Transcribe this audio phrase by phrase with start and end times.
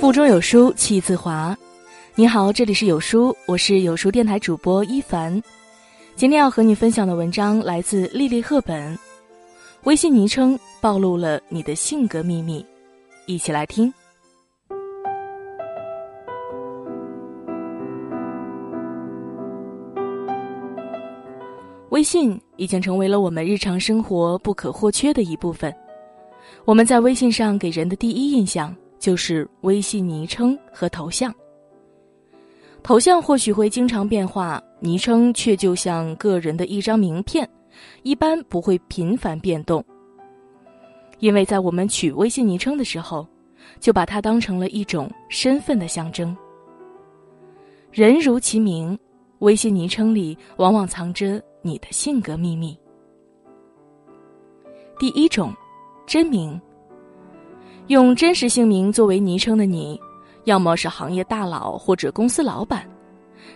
[0.00, 1.54] 腹中有书气自华。
[2.14, 5.30] 你好，这里是有书，我是有书电台主播一凡。
[6.16, 8.98] 今天要和你分享的文章来自莉莉赫本。
[9.84, 12.64] 微信昵称暴露了你的性格秘密，
[13.26, 13.92] 一起来听。
[21.90, 25.70] 微信已经成为了我们日常生活不可或缺的一部分。
[26.64, 31.34] 我们在微信上给人的第一印象就是微信昵称和头像。
[32.82, 37.48] 头像或许会经常变化，昵称却就像个人的一张名片，
[38.04, 39.84] 一般不会频繁变动。
[41.18, 43.26] 因为在我们取微信昵称的时候，
[43.80, 46.36] 就把它当成了一种身份的象征。
[47.90, 48.96] 人如其名，
[49.40, 52.78] 微信昵称里往往藏着你的性格秘密。
[54.98, 55.52] 第一种。
[56.06, 56.60] 真名，
[57.90, 60.00] 用真实姓名作为昵称的你，
[60.44, 62.88] 要么是行业大佬或者公司老板，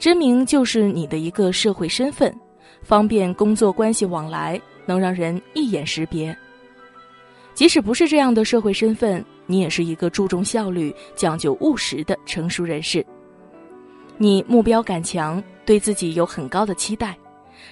[0.00, 2.36] 真名就是你的一个社会身份，
[2.82, 6.36] 方便工作关系往来，能让人一眼识别。
[7.54, 13.06] 即使不是这样的社会身份，你也是一个注重效率、讲究务实的成熟人士。
[14.18, 17.16] 你目标感强，对自己有很高的期待，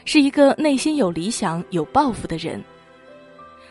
[0.04, 2.62] 是一个内心有理想、有抱负的人。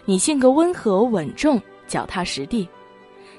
[0.04, 2.68] 你性格温和稳重、脚踏实地，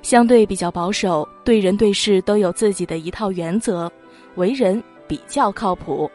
[0.03, 3.91] 相对比较保守，对人对事都有自己的一套原则，
[4.37, 6.11] 为人比较靠谱。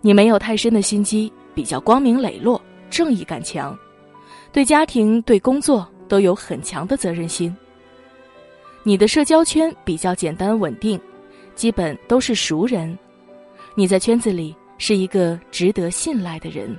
[0.00, 3.76] 你没有太深的心机，比较光明磊落，正义感强，
[4.52, 7.54] 对家庭、对工作都有很强的责任心。
[8.84, 11.00] 你的社交圈比较简单稳定，
[11.56, 12.96] 基本都是熟人，
[13.74, 16.74] 你在圈子里是一个值得信赖的人。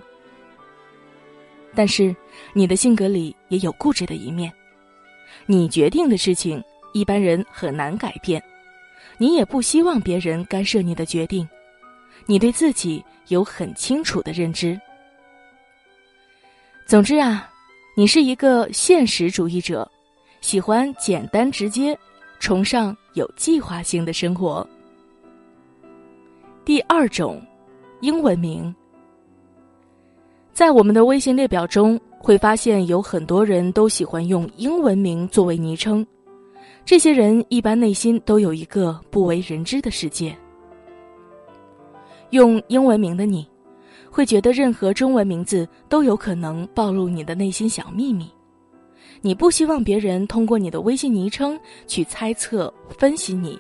[1.78, 2.16] 但是，
[2.54, 4.52] 你的性格里也有固执的一面。
[5.46, 6.60] 你决定的事情，
[6.92, 8.42] 一般人很难改变。
[9.20, 11.48] 你也不希望别人干涉你的决定。
[12.26, 14.76] 你对自己有很清楚的认知。
[16.88, 17.48] 总之啊，
[17.96, 19.88] 你是一个现实主义者，
[20.42, 21.96] 喜欢简单直接，
[22.40, 24.68] 崇尚有计划性的生活。
[26.66, 27.40] 第二种，
[28.02, 28.76] 英文名。
[30.58, 36.04] 在我们的微信列表中，会发现有很多人都喜欢用英文名作为昵称。
[36.84, 40.36] 这些人一般内心都有一个不为人知的世界。
[42.32, 43.48] 用英文名的你，
[44.10, 48.28] 会觉得任何中文名字都有可能暴露你的内心小秘密。
[49.22, 53.60] 你不希望别人通过你的微信昵称去猜测、分析你，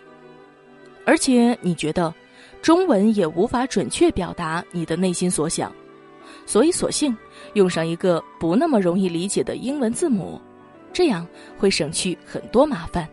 [1.05, 2.11] 而且你觉得
[2.59, 5.71] 中文也无法准确表达你的内心所想。
[6.47, 7.15] 所以，索性
[7.53, 10.41] 用上一个不那么容易理解的英文字母，
[10.93, 11.27] 这样
[11.59, 13.07] 会省去很多麻烦。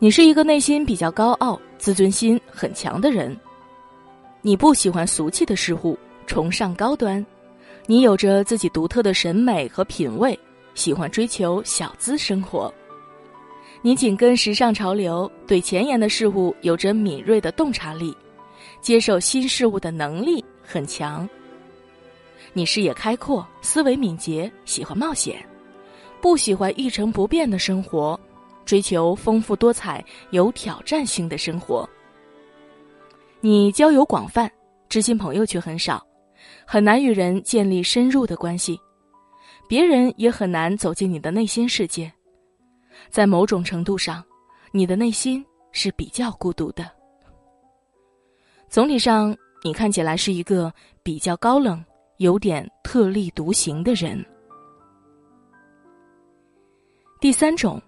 [0.00, 3.34] 你是一个内心比较高傲、自尊心很强的人，
[4.42, 5.96] 你不喜欢俗气的事物，
[6.26, 7.24] 崇尚高端，
[7.86, 10.38] 你有着自己独特的审美和品味，
[10.74, 12.74] 喜欢追求小资生活。
[13.82, 18.12] 你紧跟时尚潮流，对前沿的事物有着敏锐的洞察力，
[18.80, 21.28] 接受新事物的能力很强。
[22.58, 25.48] 你视野开阔，思维敏捷，喜欢冒险，
[26.20, 28.18] 不喜欢一成不变的生活，
[28.64, 31.88] 追求丰富多彩、有挑战性的生活。
[33.38, 34.50] 你交友广泛，
[34.88, 36.04] 知心朋友却很少，
[36.66, 38.76] 很难与人建立深入的关系，
[39.68, 42.12] 别人也很难走进你的内心世界。
[43.08, 44.20] 在某种程度上，
[44.72, 46.90] 你的内心是比较孤独的。
[48.68, 49.32] 总体上，
[49.62, 50.72] 你看起来是一个
[51.04, 51.80] 比较高冷。
[52.18, 54.24] 有点特立独行的人。
[57.20, 57.80] 第三种，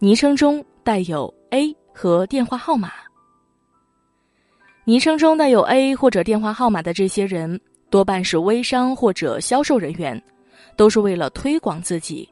[0.00, 2.90] 昵称中带有 A 和电话号码。
[4.84, 10.20] 昵称中带有 A 或者电话号码的这些人，多半是微商或者销售人员，
[10.76, 12.28] 都是为了推广自己。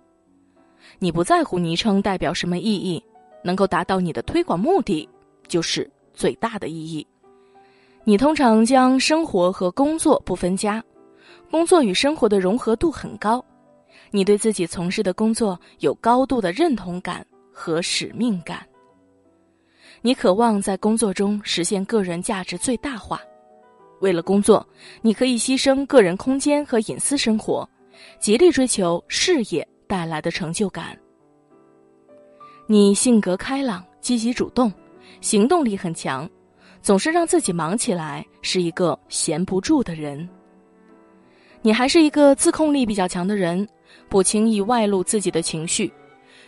[0.98, 3.00] 你不在乎昵称代表什么意义，
[3.44, 5.08] 能够达到你的推广目的，
[5.46, 7.06] 就是最大的意义。
[8.02, 10.82] 你通常将生活和工作不分家。
[11.50, 13.44] 工作与生活的融合度很高，
[14.12, 18.64] 你对自己从事的工作有高度的认同感和使命感。
[20.00, 23.20] 你渴望在工作中实现个人价值最大化，
[24.00, 24.64] 为了工作，
[25.02, 27.68] 你可以牺牲个人空间和隐私生活，
[28.20, 30.96] 竭力追求事业带来的成就感。
[32.66, 34.72] 你性格开朗、积极主动，
[35.20, 36.30] 行动力很强，
[36.80, 40.26] 总是让自己忙起来，是一个闲不住的人。
[41.62, 43.68] 你还是一个自控力比较强的人，
[44.08, 45.92] 不轻易外露自己的情绪，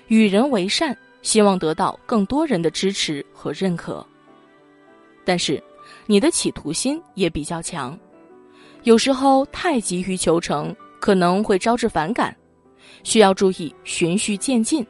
[0.09, 4.05] 与人为善，希望得到更多人的支持和认可。
[5.25, 5.63] 但是，
[6.07, 7.99] 你的企图心也比较强，
[8.85, 12.35] 有时候太急于求成，可能会招致反感，
[13.05, 14.85] 需要注意循序渐进，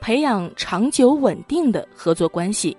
[0.00, 2.76] 培养长久稳定的合作关系。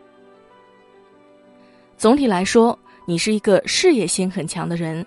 [1.98, 5.06] 总体来说，你是一个事业心很强的人，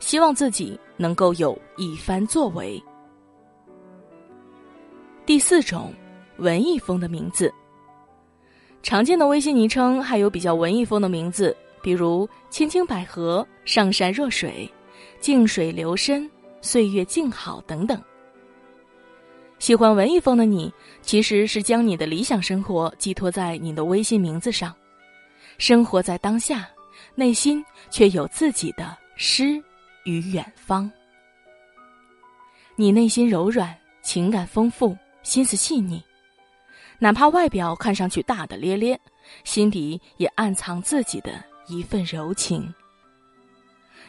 [0.00, 2.82] 希望自己能够有一番作为。
[5.26, 5.92] 第四种，
[6.38, 7.52] 文艺风的名字。
[8.82, 14.70] 常见的微信昵称还有比较文艺风的名字，比如“青青百合”“上善若水
[15.20, 16.30] ”“静水流深
[16.62, 18.00] ”“岁月静好”等等。
[19.58, 20.72] 喜欢文艺风的你，
[21.02, 24.72] 其实是将你的理想生活寄托在你的微信名字上，
[25.58, 26.66] 生活在当下，
[27.16, 29.60] 内心却有自己的诗
[30.08, 30.90] 与远方。
[32.76, 36.02] 你内心柔软，情感丰富，心思细腻。
[36.98, 38.98] 哪怕外表看上去大大咧咧，
[39.44, 42.72] 心底也暗藏自己的一份柔情。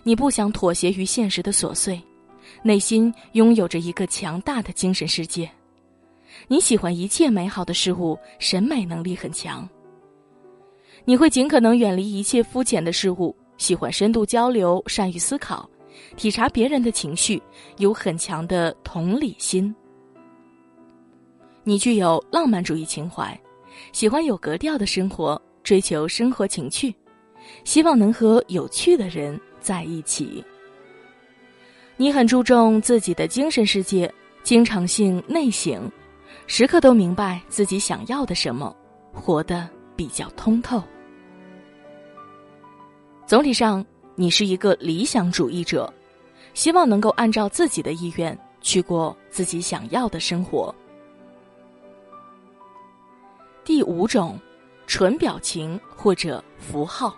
[0.03, 2.01] 你不想妥协于现实的琐碎，
[2.63, 5.51] 内心拥有着一个强大的精神世界。
[6.47, 9.67] 你喜欢一切美好的事物，审美能力很强。
[11.03, 15.69] 你会尽可能远离一切肤浅的事物，喜欢深度交流，善于思考，
[16.15, 17.41] 体察别人的情绪，
[17.77, 19.73] 有很强的同理心。
[21.63, 23.39] 你具有浪漫主义情怀，
[23.91, 26.93] 喜欢有格调的生活，追求生活情趣，
[27.63, 30.43] 希望能和有趣的人在一起。
[31.95, 34.11] 你很注重自己的精神世界，
[34.41, 35.91] 经常性内省，
[36.47, 38.75] 时刻都明白自己想要的什么，
[39.13, 40.81] 活得比较通透。
[43.27, 43.85] 总体上，
[44.19, 45.89] 你是一个理想主义者，
[46.53, 50.75] 希望能够按照自己的意愿去过自己想要的生活。
[53.63, 54.37] 第五种，
[54.87, 57.15] 纯表情或者符号。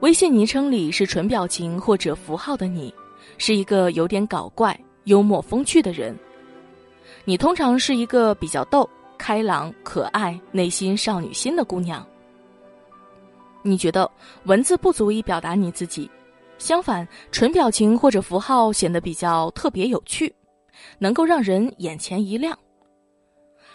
[0.00, 2.92] 微信昵称里是纯表情或者符号的你，
[3.38, 6.14] 是一个有点搞怪、幽默风趣的人。
[7.24, 12.06] 你通常是一个比较逗、开朗、可爱、内心少女心的姑娘。
[13.62, 14.10] 你觉得
[14.44, 16.10] 文字不足以表达你自己，
[16.58, 20.34] 相反，纯表情或者符号显得比较特别有趣，
[20.98, 22.56] 能够让人眼前一亮。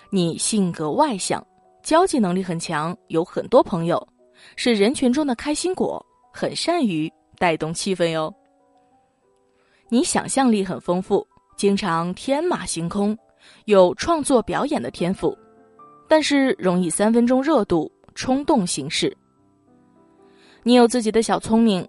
[0.10, 1.46] 你性格外向，
[1.82, 4.08] 交际能力很强，有很多朋友，
[4.56, 8.34] 是人群中的开心果，很善于带动气氛哟。
[9.90, 11.28] 你想象力很丰富，
[11.58, 13.18] 经常天马行空，
[13.66, 15.38] 有创作表演的天赋，
[16.08, 19.16] 但是容易三分钟热度，冲动行事。
[20.66, 21.86] 你有自己的小聪明，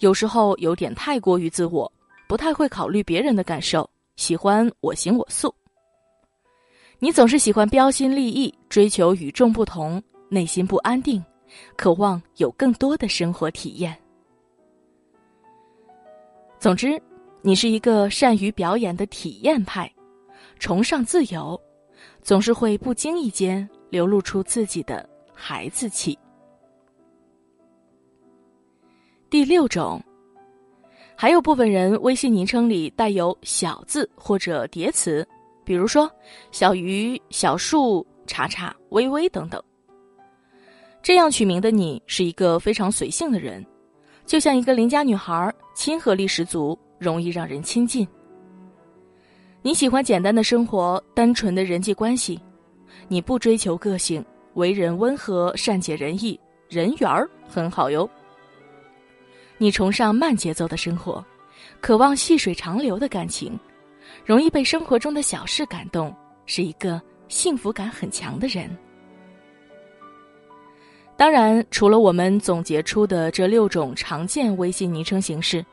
[0.00, 1.90] 有时候有点太过于自我，
[2.28, 5.54] 不太会考虑别人的感受，喜欢我行我素。
[6.98, 11.24] 你总是喜欢标新立异，追求与众不同，内心不安定，
[11.74, 13.96] 渴望有更多的生活体验。
[16.58, 17.00] 总之，
[17.40, 19.90] 你是一个善于表演的体验派，
[20.58, 21.58] 崇尚自由，
[22.20, 26.18] 总是会不经意间流露出自己的孩子气。
[29.48, 29.98] 六种，
[31.16, 35.26] 还有部分人微信昵称里带有小字或者叠词。
[35.64, 36.10] 比如说，
[36.52, 39.62] 小鱼、小树、叉叉、微微等等。
[41.02, 43.64] 这样取名的你是一个非常随性的人，
[44.26, 48.06] 就像一个邻家女孩，亲和力十足，容易让人亲近。
[49.62, 52.38] 你喜欢简单的生活，单纯的人际关系，
[53.08, 54.22] 你不追求个性，
[54.56, 56.38] 为人温和、善解人意，
[56.68, 58.06] 人缘儿很好哟。
[59.58, 61.24] 你崇尚慢节奏的生活，
[61.80, 63.58] 渴望细水长流的感情。
[64.24, 66.14] 容易被生活中的小事感动，
[66.46, 68.70] 是一个幸福感很强的人。
[71.16, 75.64] 当然，除了我们总结出的这六种常见微信昵称形式，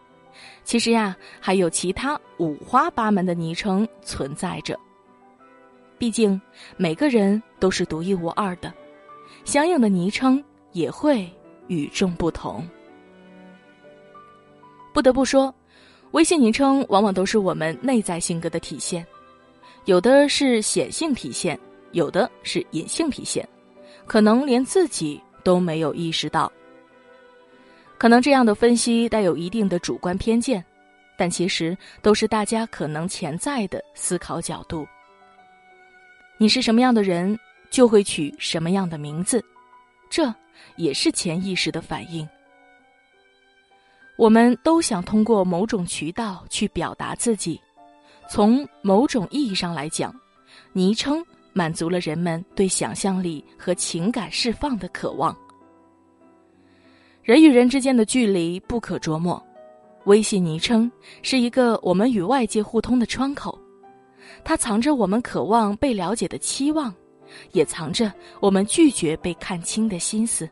[0.63, 4.77] 其实呀，还有其他五花八门的昵称存在着。
[5.97, 6.39] 毕竟
[6.75, 8.73] 每个人都是独一无二的，
[9.45, 11.29] 相应的昵称也会
[11.67, 12.67] 与众不同。
[14.95, 15.53] 不得不说。
[16.11, 19.05] 微信昵称往往都是我们内在性格的体现，
[19.83, 21.59] 有的是显性体现，
[21.91, 23.45] 有的是隐性体现，
[24.05, 26.49] 可能连自己都没有意识到。
[27.97, 30.63] 可能这样的分析带有一定的主观偏见，
[31.17, 34.87] 但其实都是大家可能潜在的思考角度。
[36.37, 37.37] 你是什么样的人，
[37.69, 39.43] 就会取什么样的名字，
[40.09, 40.33] 这
[40.77, 42.25] 也是潜意识的反应。
[44.17, 47.59] 我们都想通过某种渠道去表达自己，
[48.29, 50.13] 从某种意义上来讲，
[50.73, 55.35] 昵称满足了人们对想象力和情感释放的渴望。
[57.23, 59.41] 人与人之间的距离不可捉摸，
[60.05, 60.89] 微信昵称
[61.21, 63.59] 是一个我们与外界互通的窗口，
[64.43, 66.93] 它藏着我们渴望被了解的期望，
[67.51, 70.49] 也藏着我们拒绝被看清的心思。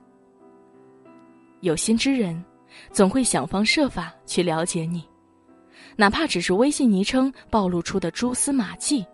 [1.62, 2.44] 有心之人，
[2.92, 5.04] 总会想方设法去了解你，
[5.96, 9.06] 哪怕只是微信昵称暴露出的蛛丝马迹，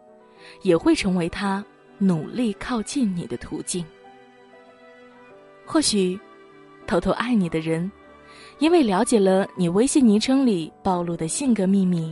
[0.62, 1.64] 也会成为他
[1.98, 3.86] 努力靠近你的途径。
[5.66, 6.20] 或许。
[6.88, 7.92] 偷偷爱你的人，
[8.58, 12.12] 因为了解了你微信昵称里暴露的性格秘密，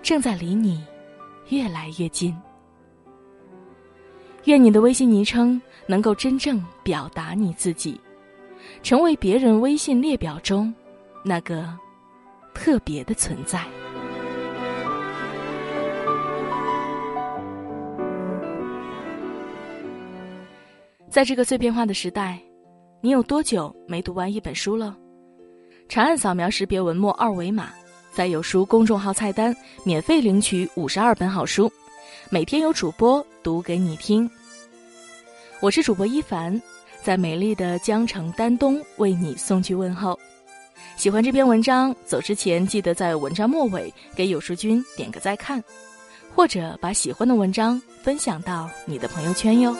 [0.00, 0.82] 正在离你
[1.50, 2.34] 越来越近。
[4.44, 8.00] 愿你的微信昵称能够真正表达你自己，
[8.82, 10.74] 成为别人微信列表中
[11.24, 11.68] 那个
[12.54, 13.64] 特别的存在。
[21.08, 22.40] 在这个碎片化的时代。
[23.02, 24.96] 你有多久没读完一本书了？
[25.88, 27.68] 长按扫描识别文末二维码，
[28.10, 29.54] 在有书公众号菜单
[29.84, 31.70] 免费领取五十二本好书，
[32.30, 34.28] 每天有主播读给你听。
[35.60, 36.60] 我是主播一凡，
[37.06, 40.18] 在美丽的江城丹东为你送去问候。
[40.96, 45.62] 喜欢这篇文章，走之前记得在文章末尾给有书君点个再看，
[46.34, 49.72] 或者把喜欢的文章分享到你的朋友圈哟。